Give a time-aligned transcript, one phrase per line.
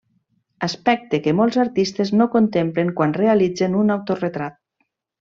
[0.67, 4.57] Aspecte que molts artistes no contemplen quan realitzen un autoretrat.